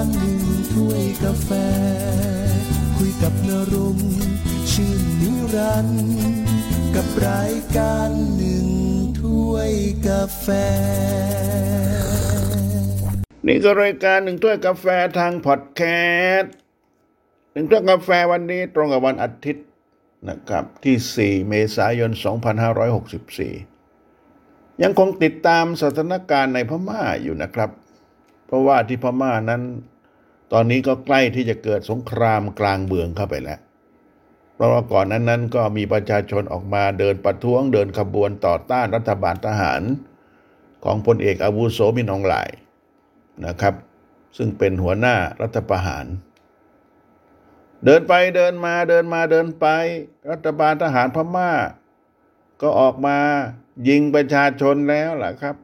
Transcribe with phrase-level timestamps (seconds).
[0.00, 0.42] ารหนึ่ง
[0.74, 1.50] ถ้วยกาแฟ
[2.96, 3.98] คุยกับนรง
[4.72, 6.08] ชื่นนิรันด์
[6.94, 8.66] กับรายการหนึ่ง
[9.20, 9.72] ถ้วย
[10.08, 10.46] กาแฟ
[13.46, 14.86] นี่ก็รายการหนึ่งถ้วยกาแฟ
[15.18, 15.82] ทางพอดแค
[16.36, 16.52] สต์
[17.52, 19.66] หนึ่งถ้วยกาแฟวันนี้ตรงกับวันอาทิตย์
[20.28, 22.10] นะครับที่ 4 เมษายน
[23.86, 27.70] 2564 ยังคงติดตามสถานการณ์ในพม่าอยู่นะครับ
[28.50, 29.62] เพราะว่าที่พม่านั้น
[30.52, 33.60] ตอนนี้ก็ใกล้ที่จะเกิดสงครามกลางเมืองเข้าไปแล้ว
[34.54, 39.82] เพราะว่าก่อนนั้นนั้นก็มีประชาชนออกมาเดินประท้วงเดินขบวนต่อต้านรัฐบาลทหาร
[40.84, 42.48] ของพลเอกอาวุโสมินองหลาย
[43.46, 43.74] นะครับ
[44.36, 46.06] ซึ่งเป็นหัวหน้ารัฐประหาร
[47.84, 49.66] เดินไปเดินมาเดินมาเดินไป
[50.30, 51.52] รัฐบาลทหารพม่า
[52.62, 53.18] ก็ออกมา
[53.88, 55.56] ยิงประชาชนแล้วล่ะครับ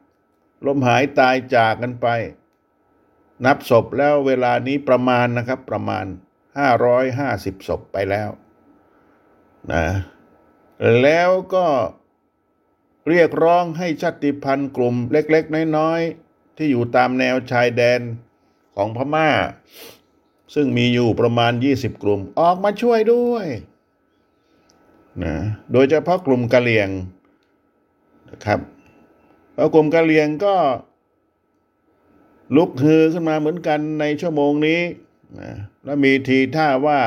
[0.65, 2.07] ล้มหายตายจากกันไป
[3.45, 6.05] นับศพแล้วเวลานี้ประมาณนะครับประมาณ
[6.85, 8.29] 550 ศพไปแล้ว
[9.73, 9.87] นะ
[11.01, 11.65] แล้วก็
[13.09, 18.01] เรียกร้องให้ชาติพันธุ์กลุ่มเล็ก ๆ น้อย ๆ ที่อยู่ตามแนวชายแดน
[18.75, 19.29] ของพม่า
[20.55, 23.47] ซึ่งมีอยู่ประมาณ 20 กลุ่มออกมาช่วยด้วย
[25.23, 25.35] นะ
[25.71, 26.89] โดยเฉพาะกลุ่มกะเหรี่ยง
[28.29, 28.59] นะครับ
[29.55, 30.55] แล้วกลุ่มกะเหรี่ยงก็
[32.55, 34.81] ลุกฮือขึ้นมาเหมือนกันในชั่วโมงนี้
[35.39, 35.51] นะ
[35.83, 36.99] และมีทีท่าว่า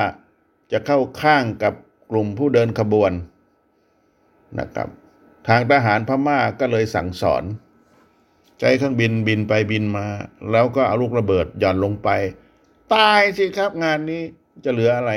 [0.72, 1.74] จะเข้าข้างกับ
[2.10, 3.12] กลุ่มผู้เดินขบวน
[4.58, 4.88] นะครับ
[5.48, 7.44] ทางทหารพม่าก็เลยสั่งสอน
[8.60, 10.06] ใช้เครื่องบินบินไปบินมา
[10.52, 12.08] แล้วก็เอาลูกระเบิดหย่อนลงไป
[12.94, 14.22] ตายสิครับงานนี้
[14.64, 15.12] จะเหลืออะไร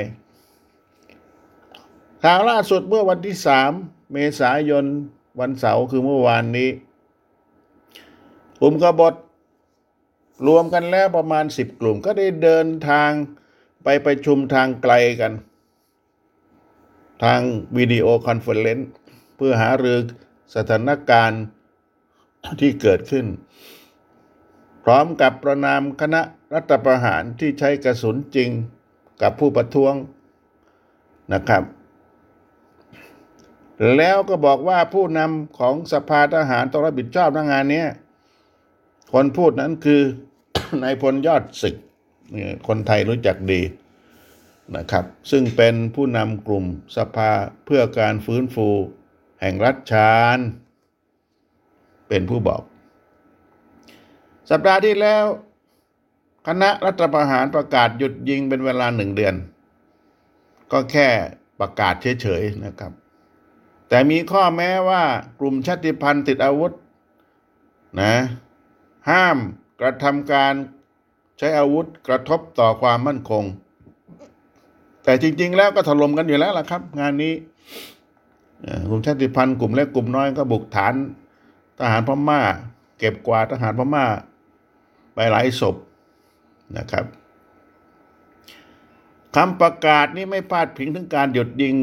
[2.22, 3.72] ข่าวล่าสุดเมื่อวันที่สาม
[4.12, 4.84] เมษายน
[5.40, 6.68] วันเสาร์คือเมื่อวานนี้
[8.60, 9.14] กลุ่มกบฏ
[10.46, 13.10] รวมกันแล้วประมาณสิบกลุ่มก็ได้เดินทาง
[13.84, 15.32] ไปประชุมทางไกลกัน
[17.24, 17.40] ทาง
[17.76, 18.88] video conference
[19.36, 19.98] เพื่อหารือ
[20.54, 21.42] สถานการณ์
[22.60, 23.26] ที่เกิดขึ้น
[24.84, 26.22] พร้อมกับประนามคณะ
[26.54, 28.50] รัฐประหารที่ใช้กระสุนจริง
[29.22, 29.94] กับผู้ประท้วง
[31.32, 31.64] นะครับ
[33.96, 37.84] แล้วก็บอกว่าผู้นำของสภาทหารต้องรับผิดชอบในงานนี้
[39.16, 40.02] คนพูดนั้นคือ
[40.82, 41.74] นายพลยอดศึก
[42.66, 43.60] คนไทยรู้จักดี
[44.76, 46.64] นะครับ ซึ่งเป็นผู้นำกลุ่ม
[46.96, 47.30] สภา
[47.64, 48.68] เพื่อการฟื้นฟู
[49.40, 50.38] แห่งรัฐชาน
[52.08, 52.62] เป็นผู้บอก
[54.50, 55.24] สัปดาห์ที่แล้ว
[56.46, 59.34] คณะรัฐประหารประกาศหยุดยิงเป็นเวลาหนึ่งเดือน
[60.72, 61.08] ก็แค่
[61.60, 62.92] ประกาศเฉยๆนะครับ
[63.88, 65.02] แต่มีข้อแม้ว่า
[65.40, 66.72] กลุ่มชาติพันธุ์ติดอาวุธ
[68.02, 68.14] นะ
[69.10, 69.38] ห้าม
[69.80, 70.54] กระทำการ
[71.38, 73.44] ใช้อาวุธกระทบต่อความมั่นคง
[75.04, 77.34] แต่จริง ๆ แล้วก็ถล่มกันอยู่แล้วล่ะครับ งานนี้
[78.88, 80.94] กลุ่มชาติพันธุ์กลุ่มเล็กกลุ่มน้อยก็บุกฐาน
[81.78, 82.40] ทหารพม่า
[82.98, 84.04] เก็บกวาดทหารพม่า
[85.14, 85.76] ไปหลายศพ
[86.76, 87.04] นะครับ
[89.36, 91.76] คำประกาศนี้ไม่พลาดพิงถึงการหยุดยิง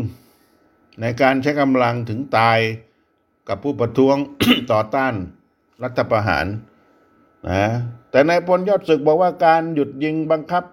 [1.02, 2.60] ในการใช้กำลังถึงตาย
[3.48, 4.16] กับผู้ประท้วง
[4.72, 5.14] ต่อต้าน
[5.84, 6.46] รัฐประหาร
[7.50, 7.64] นะ
[8.12, 10.64] แต่นายพลยอดศึกบอกว่าการหยุดยิงบังคับ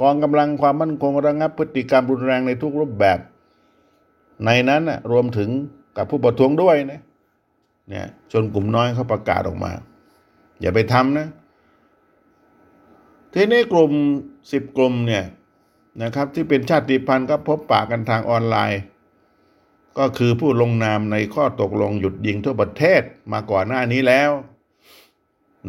[0.00, 3.18] กองกำลังความมั่นคงระงับพฤติกรรมรุนแรงในทุกรูปแบบ
[4.44, 5.48] ในนั้นนะรวมถึง
[5.96, 7.00] กับผู้ประท้วงด้วยนะ
[7.88, 9.72] เนี่ยชนกลุ่มน้อยเขาประกาศออกมา
[10.60, 11.28] อย่าไปทำนะ
[13.34, 13.92] ทีนี้กลุ่ม
[14.52, 15.24] สิบกลุ่มเนี่ย
[16.02, 18.82] นะครับ ที่เป็นชาติพันธุ์ก็พบปะกันทางออนไลน์
[19.98, 23.02] ก็คือผู้ลงนามในข้อตกลงหยุดยิงทั่วประเทศ
[23.32, 24.30] มาก่อนหน้านี้แล้ว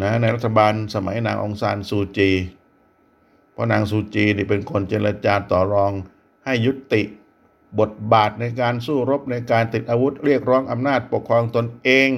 [0.01, 2.31] นะในรัฐบาลสมัยนางองซานซูจี
[3.51, 5.91] เพราะนางซูจีนี่เป็นคนเจรจาต่อรอง
[6.45, 7.01] ให้ยุติ
[7.79, 12.09] บทบาทในการสู้รบในการติดอาวุธเรียกร้องอำนาจปกครองตนเอง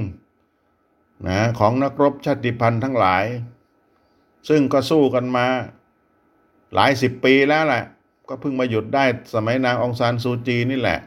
[1.27, 3.25] นะของนักรบชาติพันธุ์ทั้งหลาย
[4.49, 5.47] ซึ่งก็สู้กันมา
[6.73, 7.83] หลายสิบปีแล้วแหละ
[8.29, 10.99] ก็เพิ่งมาหยุดได้สมัยนางองซานซูจีนี่แหละ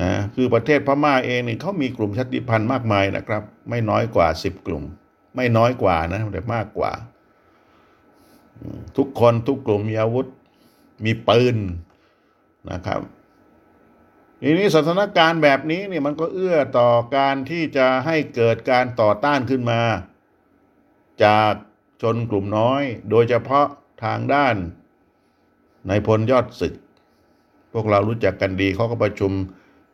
[0.00, 4.84] นะคือประเทศพม่าเองนี่เขามีกลุ่มชาติพันธุ์มากมายนะครับ ไม่น้อยกว่าสิบกลุ่ม
[5.36, 6.92] ไม่น้อยกว่านะแต่มากกว่า
[8.96, 10.26] ทุกคนทุกกลุ่มมีอาวุธ
[11.04, 11.56] มีปืน
[12.70, 13.00] นะครับ
[14.42, 19.80] ทีนี้สถานการณ์แบบนี้เนี่ยมันก็เอื้อต่อการที่จะให้เกิดการต่อต้านขึ้นมา
[21.24, 21.52] จาก
[22.02, 23.66] ชนกลุ่มน้อย โดยเฉพาะ
[24.04, 24.56] ทางด้าน
[25.88, 26.74] ในพลยอดศึก
[27.72, 29.32] พวกเรารู้จักกันดีเขาก็ประชุม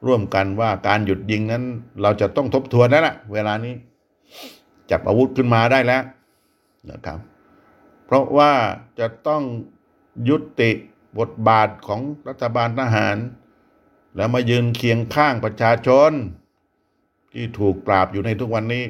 [0.06, 1.62] ร่วมกันว่าการหยุดยิงนั้น
[2.02, 3.74] เราจะต้องทบทวนแล้วล่ะเวลานี้
[4.90, 6.02] จับอาวุธขึ้นมาได้แล้ว
[6.90, 7.18] นะครับ
[8.04, 8.52] เพราะว่า
[8.98, 9.42] จะต้อง
[10.28, 10.70] ยุติ
[11.18, 13.16] บทบาทของรัฐบาลทหาร
[14.16, 16.12] แล้วมายืนเคียงข้างประชาชน
[17.32, 18.84] ที่ถูกปราบอยู่ในทุกวันนี้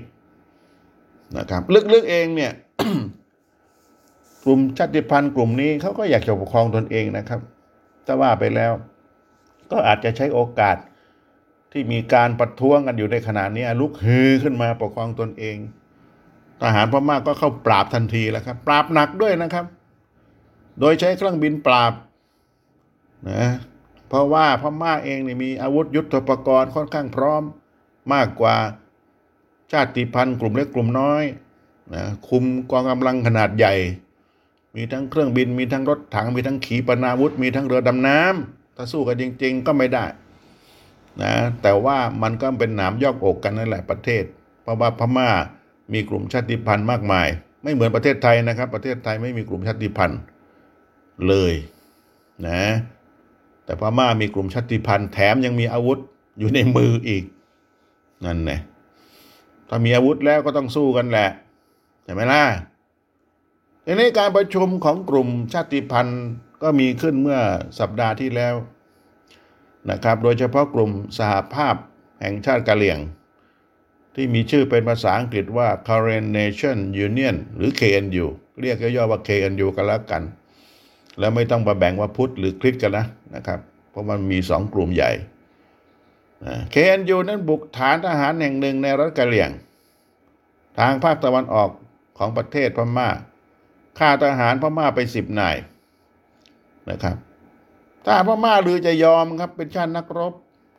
[1.36, 1.62] นะครับ
[1.94, 2.52] ลึกๆเองเนี่ย
[4.44, 7.40] กลุ่มชาติพันธุ์กลุ่มนี้เขาก็อยากจะปกครองตนเองนะครับ
[8.06, 8.72] ถ้าว่าไปแล้ว
[9.70, 10.76] ก็อาจจะใช้โอกาส
[11.72, 15.56] ที่มีการประท้วงกันอยู่ในขณะนี้ลุกฮือขึ้นมาปกครองตนเอง
[16.62, 19.66] ทหารพม่าก็เข้าปราบทันทีแล้วครับ ปราบหนักด้วยนะครับ
[20.80, 21.92] โดยใช้เครื่องบินปราบ
[23.30, 23.48] นะ
[24.08, 27.42] เพราะว่าพม่าเองนี่มีอาวุธยุทโธปกรณ์ค่อนข้างพร้อม
[28.12, 28.54] มากกว่า
[29.72, 31.24] ชาติพันธุ์กลุ่มเล็กกลุ่มน้อย
[31.94, 33.74] นะคุมกองกำลังขนาดใหญ่
[34.76, 40.04] มีทั้งเครื่องบิน มีทั้งรถถัง มีทั้งขีปนาวุธ มีทั้งเรือดำน้ำถ้าสู้กันจริง ๆ ก็ไม่ได้
[41.22, 44.24] นะแต่ว่ามันก็เป็นหนามยอกอกกันนั่นแหละประเทศ
[44.62, 45.30] เพราะว่าพม่า
[45.92, 47.28] มีกลุ่มชาติพันธุ์มากมาย
[47.62, 50.20] ไม่เหมือนประเทศไทยนะครับ ประเทศไทยไม่มีกลุ่มชาติพันธุ์
[51.28, 51.52] เลย
[52.48, 52.62] นะ
[53.64, 55.98] แต่พม่ามีกลุ่มชาติพันธุ์แถมยังมีอาวุธ
[56.38, 57.24] อยู่ในมืออีก
[58.24, 58.52] นั่นไง
[59.68, 61.28] ถ้ามีอาวุธแล้วก็ต้องสู้กันแหละ
[62.04, 62.42] ใช่ไหมล่ะ
[63.82, 66.22] ในนี้การประชุมของกลุ่มชาติพันธุ์
[66.62, 67.40] ก็มีขึ้นเมื่อ
[67.78, 68.54] สัปดาห์ที่แล้ว
[69.90, 71.74] นะครับ โดยเฉพาะกลุ่มสหภาพ
[72.20, 72.98] แห่งชาติกะเหรี่ยง
[74.14, 78.26] ที่มีชื่อเป็นภาษาอังกฤษว่า Karen Nation Union หรือ KNU
[78.60, 80.22] เรียกย่อๆว่า KNU กันแล้วกัน
[81.18, 85.10] แล้วไม่ต้องมาแบ่งว่าพุทธหรือคริสต์กันนะนะครับ เพราะมันมีสองกลุ่มใหญ่
[86.74, 89.50] KNU นั้นบุกฐานทหารแห่งหนึ่งในรัฐกะเหรี่ยง
[90.78, 91.70] ทางภาคตะวันออก
[92.18, 93.08] ของประเทศพม่า
[93.98, 95.56] ฆ่าทหารพม่าไปสิบนาย
[96.90, 97.16] นะครับ
[98.06, 100.34] ถ้าพม่าหรือจะยอมครับเป็นชาตินักรบ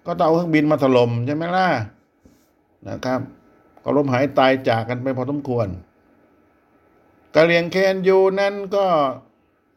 [0.05, 1.67] ก็ต้องเอาเครื่องบินมาถล่มใช่ไหมล่ะ
[2.89, 3.21] นะครับ
[3.83, 5.67] ก็ล้มหายตายจากกันไปพอสมควร
[7.35, 8.85] กะเหรี่ยงเคนยูนั้นก็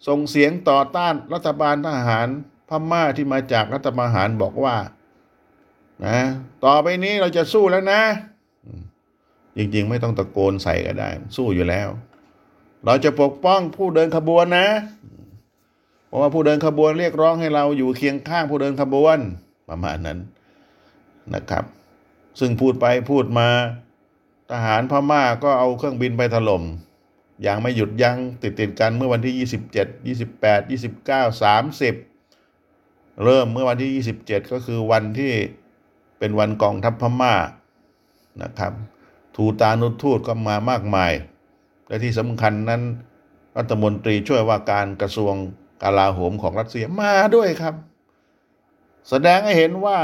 [0.09, 2.29] ส่งเสียงต่อต้านรัฐบาลทหาร
[2.69, 4.77] พม่าที่มาจากรัฐประหารบอกว่า
[6.07, 6.19] นะ
[6.65, 8.01] ต่อไปนี้เราจะสู้แล้วนะ
[9.57, 11.89] จริงๆ ไม่ต้องตะโกนใส่ก็ได้ สู้อยู่แล้ว
[12.85, 14.69] เราจะปกป้องผู้เดินขบวนนะ
[16.07, 19.19] เพราะว่าผู้เดินขบวนเรียกร้องให้เราอยู่เคียงข้างผู้เดินขบวน
[19.69, 20.19] ประมาณนั้น
[21.35, 21.65] นะครับ
[22.39, 23.49] ซึ่งพูดไปพูดมา
[24.51, 26.63] ทหารพม่าก็เอาเครื่องบินไปถล่ม
[27.43, 31.43] อย่างไม่หยุดยัง้งติดติดกันเมื่อวันที่ 27 28 29
[32.13, 35.33] 30 เริ่มเมื่อวันที่ 27 ก็คือวันที่
[36.19, 37.35] เป็นวันกองทัพพม่า
[38.43, 38.73] นะครับ
[39.37, 41.13] ทูตานุทูตก็มามากมาย
[41.89, 42.83] และที่สำคัญนั้น
[43.57, 45.35] รัฐมนตรีช่วยว่าการกระทรวง
[45.83, 47.75] กลาโหมของรัสเซียมาด้วยครับ
[49.09, 49.99] แสดงให้เห็นว่า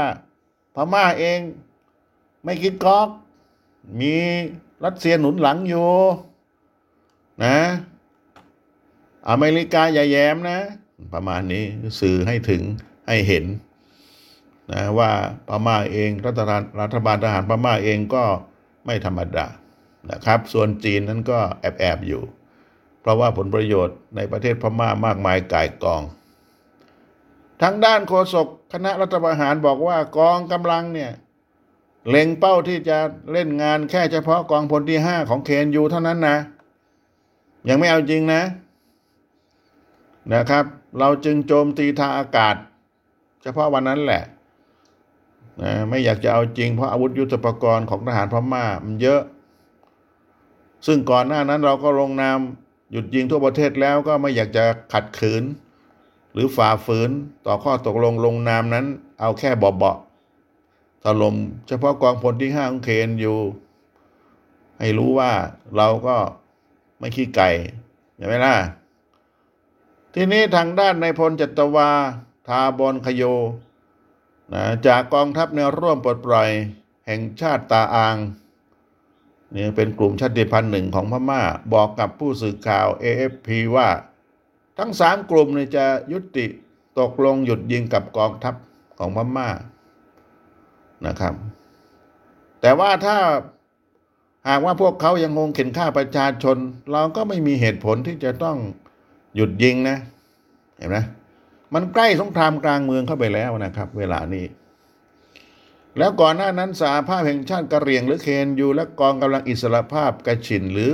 [0.75, 1.39] พม่าเอง
[2.45, 3.09] ไม่คิดก๊อก
[3.99, 4.15] มี
[4.85, 5.89] รัสเซียหนุนหลังอยู่
[7.43, 7.57] นะ
[9.29, 10.59] อเมริกาอย่าแย้มนะ
[11.13, 11.63] ประมาณนี้
[11.99, 12.61] สื่อให้ถึง
[13.07, 13.45] ให้เห็น
[14.73, 15.11] นะว่า
[15.47, 18.23] พม่าเองรัฐบาลรัฐบาลทหารพม่าเองก็
[18.85, 19.47] ไม่ธรรมดา
[20.11, 22.21] นะครับ ส่วนจีนนั้นก็แอบแอบอยู่
[23.01, 26.03] เพราะว่าผลประโยชน์ในประเทศพม่ามากมายก่ายกอง
[27.61, 31.11] ทางด้านโฆษกคณะรัฐประหารบอกว่ากองกำลังเนี่ย
[32.09, 32.97] เล็งเป้าที่จะ
[33.31, 36.37] เล่นงานแค่เฉพาะกองพลที่ห้าของเคนยูเท่านั้นนะ
[37.69, 38.41] ยังไม่เอาจริงนะ
[40.33, 40.65] นะครับ
[40.99, 42.55] เราจึงโจมตีทางอากาศ
[43.41, 44.23] เฉพาะวันนั้นแหละ
[45.61, 49.21] นะไม่อยากจะเอาจริงเพราะอาวุธยุทโธปกรณ์ของทหารพม่ามันเยอะ
[50.85, 52.39] ซึ่งก่อนหน้านั้นเราก็ลงนาม
[52.91, 55.43] หยุดยิงทั่วประเทศแล้วก็ไม่อยากจะขัดขืน
[56.33, 57.09] หรือฝ่าฝืน
[57.45, 58.85] ต่อข้อตกลงลงนามนั้น
[59.21, 60.04] เอาแค่เบาๆ
[61.05, 61.35] ถล่ม
[61.67, 63.37] เฉพาะกองพลที่ห้าของเคนอยู่
[64.79, 65.31] ให้รู้ว่า
[65.75, 66.17] เราก็
[66.99, 67.49] ไม่ขี้ไก่
[68.17, 68.55] ใช่ไหมล่ะ
[70.13, 71.89] ทีนี้ทางด้านในพลจัตวา
[72.47, 73.23] ทาบอนขโย
[74.53, 76.49] นะจากกองทัพแนวร่วมปลดปล่อย
[77.07, 78.17] แห่งชาติตาอาง
[79.53, 81.41] นี่เป็นกลุ่มชาติพันธุ์หนึ่งของพม่า
[81.73, 83.89] บอกกับผู้สื่อข่าว AFP ว่า
[84.77, 86.45] ทั้งสามกลุ่มนี่จะยุติ
[86.99, 88.55] ตกลงหยุดยิงกับกองทัพ
[88.99, 89.49] ของพม่า
[91.07, 91.33] นะครับ
[92.61, 93.17] แต่ว่าถ้า
[94.49, 96.57] หากว่าพวกเขายังงงเข็นฆ่าประชาชน
[96.91, 98.57] เราก็ไม่มีเหตุผลที่จะต้อง
[99.35, 99.97] หยุดยิงนะ
[100.77, 100.97] เห็นไหม
[101.73, 104.45] มันใกล้สงครามกลางเมืองเข้าไปแล้วนะครับ เวลานี้
[105.97, 110.93] แล้วก่อนหน้านั้นสหภาพแห่งชาติกะเหรี่ยง หรือเคนยูและกองกำลังอิสระภาพกระชินหรือ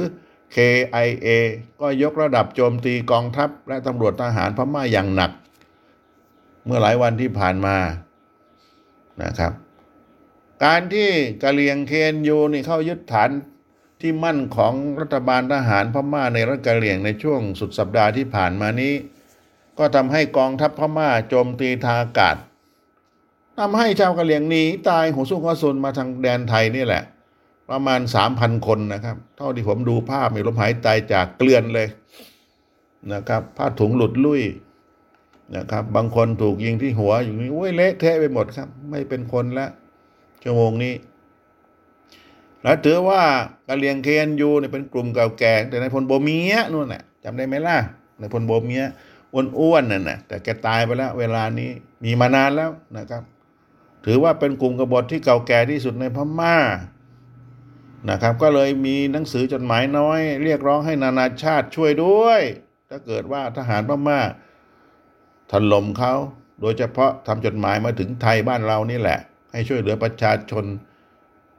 [0.56, 1.28] KIA
[1.82, 5.32] ก็ยกระดับโจมตีกองทัพ และตำรวจทหารพม่าอย่างหนัก
[6.66, 7.76] เมื่อหลายวันที่ผ่านมา
[9.24, 9.54] นะครับ
[10.64, 11.10] การที่
[11.44, 13.30] กะเหรี่ยงเคนยูนี่เข้ายึดฐาน
[14.02, 18.94] ที่มั่นของรัฐบาลทหารพม่าในรัฐกะเหรี่ยงในช่วงสุดสัปดาห์ที่ผ่านมานี้
[19.78, 22.36] ก็ทำให้กองทัพพม่าโจมตีทางอากาศ
[23.60, 27.04] ทำให้ชาวกะเหรี่ยงหนีตายหัวสู้หัวซุนมาทางแดนไทยนี่แหละ
[27.70, 31.88] ประมาณสามพันคนนะครับ เท่าที่ผมดูภาพมีลมหายใจจากเกลื่อนเลย
[33.14, 34.42] นะครับผ้าถุงหลุดลุ่ย
[35.56, 39.68] นะครับ บางคนถูกยิงที่หัวอยู่นี่โอ้ยเละเทะไปหมดครับ ไม่เป็นคนละ
[40.44, 40.94] ชั่วโมงนี้
[42.64, 43.22] แล้วถือว่า
[43.68, 47.78] กะเหรี่ยงเคนยูเนี่ยเป็นกลุ่มเก่าแก่ แต่ในพลโบเมียนู่นน่ะจำได้ไหมล่ะ
[48.20, 48.84] ในพลโบเมีย
[49.34, 51.70] อ้วนๆนั่นน่ะแต่แกตายไปแล้ว เวลานี้
[52.04, 53.24] มีมานานแล้วนะครับ
[54.06, 56.58] ถือว่าเป็นกลุ่มกบฏที่เก่าแก่ที่สุดในพม่า
[58.10, 62.42] นะครับ ก็เลยมีหนังสือจดหมายน้อย เรียกร้องให้นานาชาติช่วยด้วย
[62.90, 64.20] ถ้าเกิดว่าทหารพม่า
[65.52, 66.14] ถล่มเขา
[66.62, 69.20] โดยเฉพาะทำจดหมายมาถึงไทยบ้านเรานี่แหละ
[69.52, 70.66] ให้ช่วยเหลือประชาชน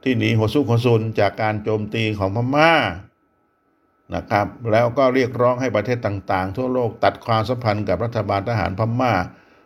[0.03, 2.73] ที่หนีหัวสู้หัวซุนจากการโจมตีของพม่า
[4.15, 9.13] นะครับ แล้วก็เรียกร้องให้ประเทศต่างๆ ทั่วโลกตัดความสัมพันธ์กับรัฐบาลทหารพม่า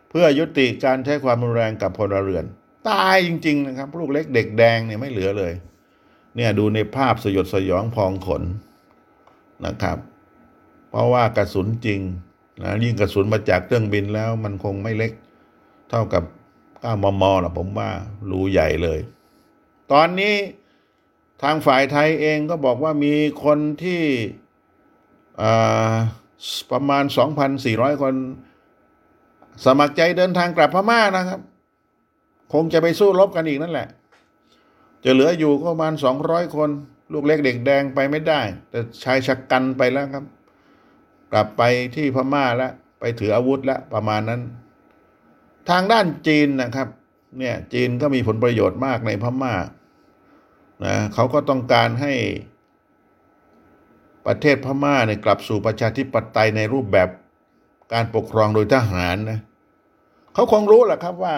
[0.09, 2.45] เพื่อยุติการใช้ความรุนแรงกับพลเรือน
[2.89, 5.53] ตายจริง ๆ นะครับ ลูกเล็กเด็กแดงเนี่ยไม่เหลือเลย
[6.35, 8.43] เนี่ยดูในภาพสยดสยองพองขน
[9.65, 9.97] นะครับ
[10.89, 11.99] เพราะว่ากระสุนจริง
[12.61, 15.11] นะยิ่งกระสุนมาจากเครื่องบินแล้วมันคงไม่เล็ก
[15.89, 16.23] เท่ากับ
[16.81, 17.89] 9มมนะผมว่า
[18.29, 18.99] รูใหญ่เลย
[19.91, 20.35] ตอนนี้
[21.43, 24.01] ทางฝ่ายไทยเองก็บอกว่ามีคนที่
[26.71, 27.03] ประมาณ
[27.53, 28.13] 2,400 คน
[29.65, 31.39] สมัครใจเดินทางกลับพม่านะครับ
[32.53, 33.87] คงจะไปสู้รบกันอีกนั่นแหละ
[35.03, 35.93] จะเหลืออยู่ก็ประมาณ
[36.23, 36.69] 200 คน
[37.13, 40.25] ลูกเล็กเด็กแดงไปไม่ได้ แต่ชายชักกันไปแล้วครับ
[41.31, 41.61] กลับไป
[41.95, 44.41] ที่พม่าแล้ว ไปถืออาวุธแล้วประมาณนั้น
[45.69, 46.87] ทางด้านจีนนะครับ
[47.39, 49.55] เนี่ยจีนก็มีผลประโยชน์มากในพม่า
[50.85, 52.13] นะเขาก็ต้องการให้
[54.27, 57.09] ประเทศพม่าเนี่ยกลับสู่ประชาธิปไตยในรูปแบบ
[57.93, 59.39] การปกครองโดยทหารนะ
[60.33, 61.35] เขาคงรู้แหละครับว่า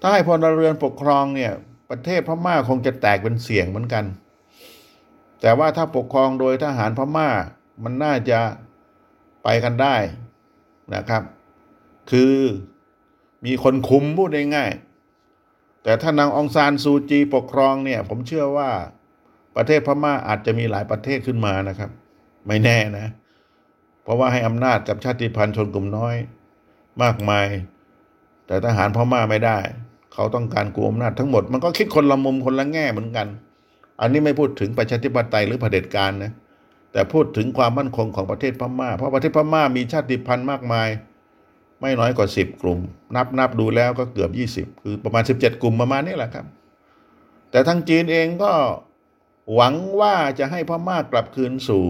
[0.00, 1.52] ถ้าให้พลเรือนปกครองเนี่ย
[1.90, 4.04] ประเทศพม่าคงจะแตกเป็นเสียงเหมือนกัน
[5.40, 7.28] แต่ว่าถ้าปกครองโดยทหารพม่า
[7.84, 8.38] มันน่าจะ
[9.44, 9.96] ไปกันได้
[10.94, 11.22] นะครับ
[12.10, 12.34] คือ
[13.46, 18.70] มีคนคุมพูดง่ายๆแต่ถ้านางองซานซูจีปกครองเนี่ย ผมเชื่อว่า
[19.56, 21.90] ประเทศพม่าอาจจะมีหลายประเทศขึ้นมานะครับ
[22.46, 23.06] ไม่แน่นะ
[24.02, 26.16] เพราะว่าให้อำนาจกับชาติพันธุ์ชนกลุ่มน้อย
[27.02, 27.46] มากมาย
[28.46, 29.58] แต่ทหารพม่าไม่ได้
[30.14, 33.26] เขาต้องการกุมอำนาจทั้งหมดมันก็คิดคนละมุมคนละแง่เหมือนกัน
[34.00, 36.32] อันนี้ไม่พูดถึงประชาธิปไตยหรือเผด็จการนะ
[36.92, 40.88] แต่พูดถึงความมั่นคงของประเทศพม่า เพราะประเทศพม่ามีชาติพันธุ์มากมาย
[41.80, 42.78] ไม่น้อยกว่าสิบกลุ่ม
[43.16, 46.46] นับนับดูแล้วก็เกือบยี่สิบคือประมาณสิบเจ็ดกลุ่มประมาณนี้แหละครับ
[47.50, 48.52] แต่ทางจีนเองก็
[49.54, 51.84] หวังว่าจะให้พม่ากลับคืนสู่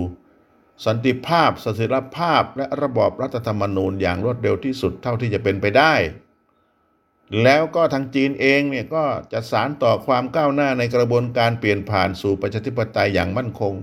[0.87, 5.95] สันติภาพสถิรภาพและระบอบรัฐธรรมนูญอย่างรวดเร็วที่สุดเท่าที่จะเป็นไปได้
[7.43, 13.75] แล้วก็ทางจีนเองเนี่ยก็จะสารต่อความก้าวหน้าในกระบวนการเปลี่ยนผ่านสู่ประชาธิปไตยอย่างมั่นคง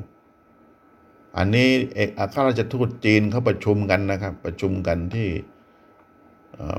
[1.38, 5.28] อันนี้เอกอัครราชทูตจีนเขาประชุมกันนะครับ ประชุมกันที่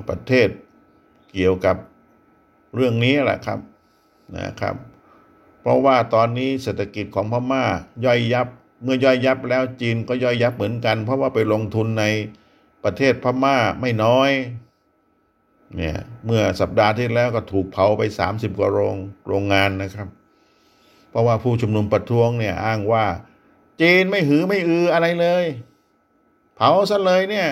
[0.09, 0.49] ประเทศ
[1.33, 1.77] เกี่ยวกับ
[2.75, 3.61] เรื่องนี้แหละครับ
[4.39, 4.77] นะครับ
[5.61, 7.65] เพราะว่าตอนนี้เศรษฐกิจของพม่า
[8.05, 8.49] ย่อยยับ
[8.83, 12.05] เมื่อย่อยยับแล้วจีนก็ย่อยยับเหมือนกัน เพราะว่าไปลงทุนใน
[12.85, 14.31] ประเทศพม่าไม่น้อย
[15.77, 18.97] เนี่ยเมื่อสัปดาห์ที่แล้วก็ถูกเผาไปสามสิบกว่าโรง
[19.29, 20.09] โรงงานนะครับ
[21.11, 23.05] เพราะว่าผู้ชุมนุมประท้วงเนี่ยอ้างว่า
[23.81, 25.45] จีนไม่หือไม่อืออะไรเลย
[26.57, 27.49] เผาซะเลยเนี่ย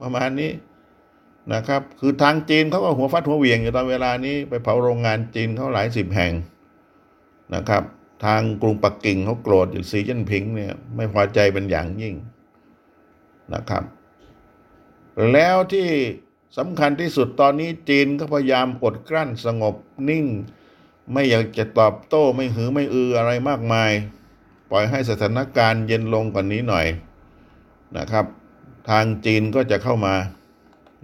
[0.00, 0.50] ประมาณนี้
[1.54, 6.32] นะครับ คือทางจีนเขาก็หัวฟัดหัวเหวี่ยงอยู่ตอนเวลานี้ไปเผาโรงงานจีนเขาหลายสิบแห่ง
[7.54, 7.82] นะครับ
[8.24, 12.14] ทางกรุงปักกิ่งเขาโกรธอยู่สีจิ้นผิงเนี่ยไม่พอใจเป็นอย่างยิ่ง
[13.54, 13.84] นะครับ
[15.32, 15.88] แล้วที่
[16.58, 19.74] สำคัญที่สุดตอนนี้จีนก็พยายามอดกลั้นสงบ
[20.08, 20.24] นิ่ง
[21.12, 23.90] ไม่อยากจะตอบโต้ไม่หือไม่อืออะไรมากมาย
[24.70, 26.86] ปล่อยให้สถานการณ์เย็นลงกว่านี้หน่อย
[27.98, 28.26] นะครับ
[28.90, 30.14] ทางจีนก็จะเข้ามา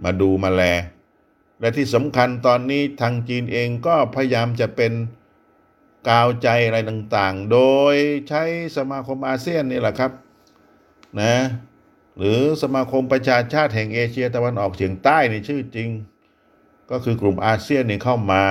[0.03, 0.63] มาดูมาแล
[1.59, 4.93] และที่สำคัญตอนนี้ทางจีนเองก็พยายามจะเป็น
[6.09, 7.59] กาวใจอะไรต่างๆ โด
[7.93, 7.95] ย
[8.29, 8.43] ใช้
[8.77, 10.11] สมาคมอาเซียนนี่แหละครับ
[11.21, 11.35] นะ
[12.17, 15.89] หรือสมาคมประชาชาติแห่งเอเชียตะวันออกเฉียงใต้ในชื่อจริง
[16.91, 18.43] ก็คือกลุ่มอาเซียนนี่เข้ามา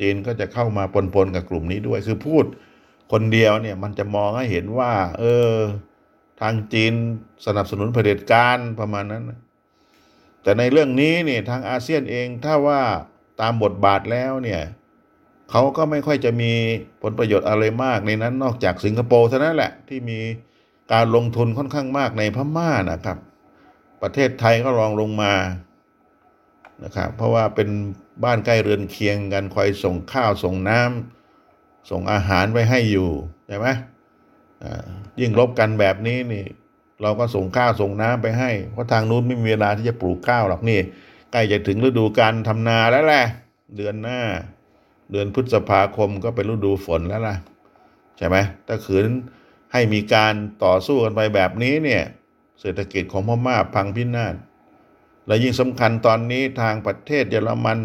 [0.00, 0.84] จีนก็จะเข้ามา
[1.14, 2.44] ปนๆกับกลุ่มนี้ด้วย คือพูด
[3.12, 5.54] คนเดียวเนี่ยมันจะมองให้เห็นว่า เออ
[6.40, 6.92] ทางจีน
[7.46, 9.24] สนับสนุนเผด็จการประมาณนั้น
[10.42, 12.82] แต่ในเรื่องนี้เนี่ยทางอาเซียนเองถ้าว่า
[13.40, 14.62] ตามบทบาทแล้วเนี่ย
[15.50, 16.52] เขาก็ไม่ค่อยจะมี
[17.02, 20.20] ผลประโยชน์อะไรมากในนั้นนอกจากสิงคโปร์เท่านั้นแหละที่มี
[20.92, 23.18] การลงทุนค่อนข้างมากในพม่านะครับ
[24.02, 25.34] ประเทศไทยก็ลองลงมา
[26.84, 27.68] นะครับเพราะว่าเป็น
[28.24, 33.10] บ้านใกล้เรือนเคียงกันคอยส่งข้าวส่งน้ำส่งอาหารไปให้อยู่
[33.46, 33.66] ใช่ไหม
[35.20, 36.44] ยิ่งลบกันแบบนี้นี่
[37.02, 40.80] เราก็ส่งข้าวส่งน้ำไปให้ เพราะทางนู้นไม่มีเวลาที่จะปลูกข้าวหรอกนี่
[41.32, 43.24] ใกล้จะถึงฤดูการทำนาแล้วแหละ
[43.76, 44.20] เดือนหน้า
[45.10, 47.36] เดือนพฤษภาคมก็เป็นฤดูฝนแล้วล่ะ
[48.16, 49.06] ใช่ไหมถ้าขืน
[49.72, 52.02] ให้มีการต่อสู้กันไปแบบนี้เนี่ย
[52.60, 54.34] เศรษฐกิจของพม่าพังพินาศ
[55.26, 57.78] และยิ่งสำคัญตอนนี้ทางประเทศเยอรมัน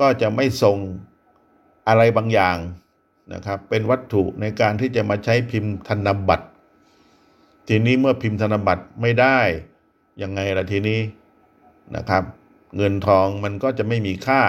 [0.00, 0.78] ก็จะไม่ส่ง
[1.88, 2.56] อะไรบางอย่าง
[3.32, 6.47] นะครับ เป็นวัตถุในการที่จะมาใช้พิมพ์ธนบัตร
[7.68, 9.38] ทีนี้เมื่อพิมพ์ธนบัตรไม่ได้
[10.22, 11.00] ยังไงล่ะทีนี้
[11.96, 12.22] นะครับ
[12.76, 14.42] เงินทองมันก็จะไม่มีค่า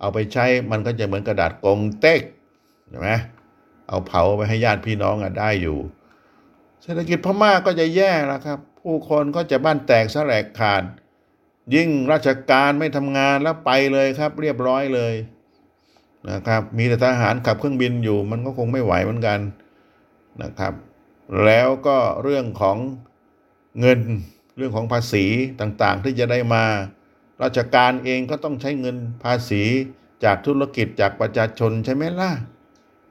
[0.00, 2.20] เอาไปใช้มันก็จะเหมือนกระดาษกงเต็ก
[2.88, 3.10] ใช่ไหม
[3.88, 5.78] เอาเผาไปให้ญาติพี่น้องอะได้อยู่
[6.82, 10.82] เศรษฐกิจพม่าก็จะแย่แล้วครับ ผู้คนก็จะบ้านแตกสลายขาด
[11.74, 15.14] ยิ่งราชการไม่ทำงานแล้วไปเลยครับ เรียบร้อยเลย
[16.30, 19.38] นะครับ มีแต่ทหารขับเครื่องบินอยู่ มันก็คงไม่ไหวเหมือนกัน
[20.42, 20.72] นะครับ
[21.44, 22.78] แล้วก็เรื่องของ
[23.80, 24.00] เงิน
[24.56, 25.24] เรื่องของภาษี
[25.60, 26.64] ต่างๆ ที่จะได้มา
[27.42, 29.62] ราชการเองก็ต้องใช้เงินภาษี
[30.24, 32.32] จากธุรกิจจากประชาชนใช่ไหมล่ะ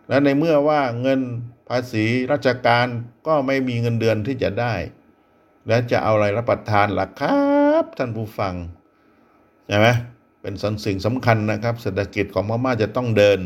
[0.10, 1.22] และในเมื่อว่าเงิน
[1.70, 2.88] ภาษีราชการ
[3.27, 4.74] ก็ไม่มีเงินเดือนที่จะได้
[5.67, 7.41] และจะเอาอะไรรับประทานล่ะครั
[7.84, 8.55] บท่านผู้ฟัง
[9.67, 9.88] ใช่ไหม
[10.41, 13.39] เป็นสันสิ่งสำคัญนะครับ เศรษฐกิจของพม่าจะต้องเดิน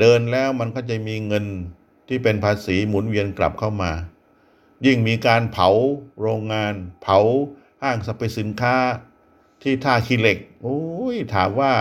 [0.00, 1.46] เดินแล้วมันก็จะมีเงิน
[2.08, 3.92] ที่เป็นภาษีหมุนเวียนกลับเข้ามา
[4.86, 5.68] ยิ่งมีการเผา
[6.20, 7.18] โรงงาน เผา
[7.82, 8.76] ห้างสรรพสินค้า
[9.62, 10.80] ที่ท่าขี้เหล็ก โอ้
[11.14, 11.72] ยถามว่า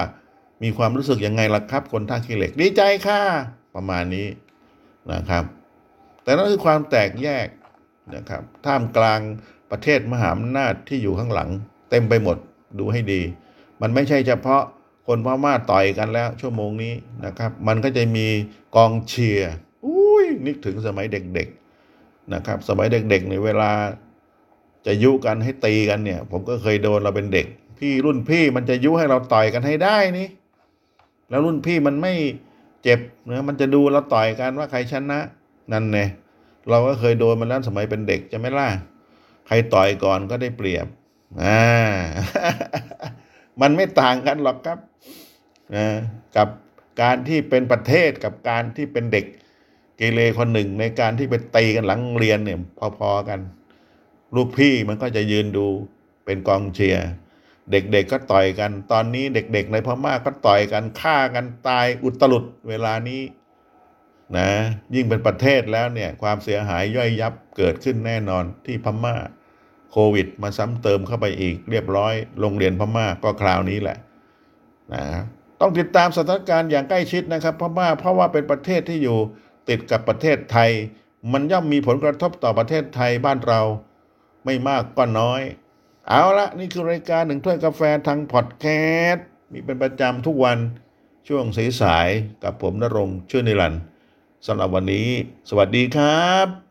[0.63, 3.21] มีความรู้สึกยังไงล่ะครับ คนท่าขี้เหล็กดีใจค่ะ
[3.75, 4.27] ประมาณนี้
[5.13, 5.43] นะครับ
[6.23, 7.47] แต่นั่นคือความแตกแยก
[8.15, 9.19] นะครับท่ามกลาง
[9.71, 11.49] ประเทศมหาอำนาจที่อยู่ข้างหลัง
[11.89, 12.37] เต็มไปหมด
[12.79, 13.21] ดูให้ดี
[13.81, 14.63] มันไม่ใช่เฉพาะ
[15.07, 16.93] คนพม่าต่อยกันแล้วชั่วโมงนี้
[17.25, 18.27] นะครับ มันก็จะมี
[18.75, 19.51] กองเชียร์
[20.48, 23.72] นึกถึงสมัยเด็กๆนะครับ สมัยเด็กๆในเวลา
[24.86, 27.46] จะยุกันให้ตีกันเนี่ย ผมก็เคยโดนเราเป็นเด็ก
[27.80, 30.28] พี่รุ่นพี่มันจะยุให้เราต่อยกันให้ได้นี่
[31.30, 32.13] แล้วรุ่นพี่มันไม่
[32.84, 35.20] เจ็บเนะมันจะดูเราต่อยกันว่าใครชนะ
[35.72, 36.00] นั่นไง
[36.70, 38.67] เราก็เคยโดนมาแล้วสมัยเป็นเด็กจะไม่ล่ะ
[39.48, 40.88] ใครต่อยก่อนก็ได้เปรียบ
[41.44, 41.62] อ่า
[43.62, 44.80] มันไม่ต่างกันหรอกครับ
[45.76, 45.88] นะ
[46.38, 46.48] กับ
[47.02, 49.26] การที่เป็นประเทศกับการที่เป็นเด็ก
[50.01, 52.59] เกเรคนหนึ่งในการที่ไปตีกันหลังเรียนเนี่ย
[52.99, 53.39] พอๆกัน
[54.35, 55.67] ลูกพี่มันก็จะยืนดู
[56.25, 57.07] เป็นกองเชียร์
[57.71, 63.21] เด็กๆก็ต่อยกัน ตอนนี้เด็กๆในพม่าก็ต่อยกันฆ่ากันตายอุตลุดเวลานี้
[64.37, 64.49] นะ
[64.95, 69.15] ยิ่งเป็นประเทศแล้วเนี่ยความเสียหายย่อยยับเกิดขึ้นแน่นอนที่พม่า
[69.91, 73.97] โควิด มาซ้ำเติมเข้าไปอีกเรียบร้อย โรงเรียนพม่าก็คราวนี้แหละ
[74.93, 75.03] นะ
[75.61, 79.19] ต้องติดตามสถานการณ์อย่างใกล้ชิดนะครับพม่าเพราะว่าเป็นประเทศที่อยู่
[79.71, 80.71] ติดกับประเทศไทย
[81.31, 83.62] มันย่อมมีผลกระทบต่อประเทศไทยบ้านเรา
[84.45, 85.41] ไม่มากก็น้อย
[86.07, 88.65] เอาละนี่คือรายการหนึ่งถ้วยกาแฟทางพอดแค
[89.10, 90.57] สต์มีเป็นประจำทุกวัน
[91.27, 91.45] ช่วง
[91.81, 93.81] สายๆกับผมนรงชื่อนิรันดร์
[94.47, 95.07] สำหรับวันนี้
[95.49, 96.70] สวัสดีครับ